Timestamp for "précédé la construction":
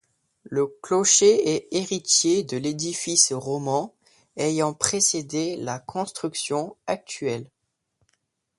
4.73-6.75